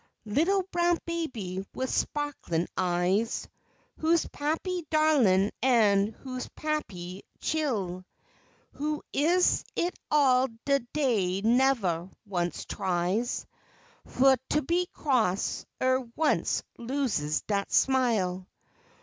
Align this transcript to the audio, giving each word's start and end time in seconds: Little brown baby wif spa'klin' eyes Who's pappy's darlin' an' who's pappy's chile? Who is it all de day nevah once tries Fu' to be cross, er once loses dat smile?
Little 0.25 0.63
brown 0.71 0.97
baby 1.05 1.63
wif 1.75 1.87
spa'klin' 1.91 2.65
eyes 2.75 3.47
Who's 3.99 4.25
pappy's 4.25 4.83
darlin' 4.89 5.51
an' 5.61 6.07
who's 6.23 6.49
pappy's 6.55 7.21
chile? 7.39 8.03
Who 8.71 9.03
is 9.13 9.63
it 9.75 9.93
all 10.09 10.47
de 10.65 10.79
day 10.91 11.41
nevah 11.43 12.07
once 12.25 12.65
tries 12.65 13.45
Fu' 14.07 14.33
to 14.49 14.63
be 14.63 14.87
cross, 14.87 15.67
er 15.79 16.09
once 16.15 16.63
loses 16.79 17.41
dat 17.43 17.71
smile? 17.71 18.47